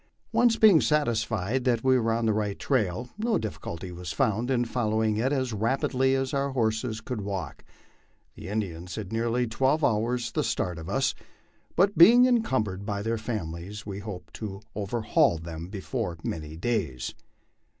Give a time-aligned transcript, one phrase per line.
[0.31, 4.65] Once being satisfied that we were on the right trail, no difficulty was found in
[4.65, 7.63] following it as rapidly as our horses could walk.
[8.33, 11.13] The Indians had nearly twelve hours the start of us,
[11.75, 17.13] but being encumbered by their families, we hoped to overhaul them before many days.